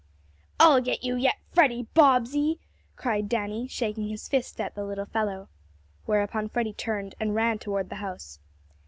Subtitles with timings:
[0.59, 2.59] "I'll get you yet, Freddie Bobbsey!"
[2.95, 5.47] cried Danny, shaking his fist at the little fellow.
[6.07, 8.39] Whereupon Freddie turned and ran toward the house.